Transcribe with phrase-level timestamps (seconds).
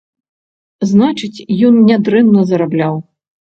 [0.91, 3.01] Значыць, ён нядрэнна зарабляў.